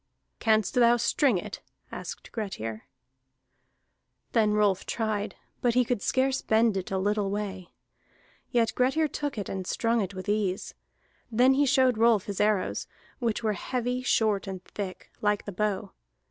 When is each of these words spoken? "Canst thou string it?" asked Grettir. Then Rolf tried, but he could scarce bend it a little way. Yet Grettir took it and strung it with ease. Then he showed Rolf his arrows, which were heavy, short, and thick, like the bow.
"Canst 0.39 0.73
thou 0.73 0.97
string 0.97 1.37
it?" 1.37 1.61
asked 1.91 2.31
Grettir. 2.31 2.85
Then 4.31 4.53
Rolf 4.53 4.83
tried, 4.87 5.35
but 5.61 5.75
he 5.75 5.85
could 5.85 6.01
scarce 6.01 6.41
bend 6.41 6.75
it 6.75 6.89
a 6.89 6.97
little 6.97 7.29
way. 7.29 7.69
Yet 8.49 8.73
Grettir 8.73 9.07
took 9.07 9.37
it 9.37 9.47
and 9.47 9.67
strung 9.67 10.01
it 10.01 10.15
with 10.15 10.27
ease. 10.27 10.73
Then 11.31 11.53
he 11.53 11.67
showed 11.67 11.99
Rolf 11.99 12.23
his 12.23 12.41
arrows, 12.41 12.87
which 13.19 13.43
were 13.43 13.53
heavy, 13.53 14.01
short, 14.01 14.47
and 14.47 14.63
thick, 14.65 15.11
like 15.21 15.45
the 15.45 15.51
bow. 15.51 15.91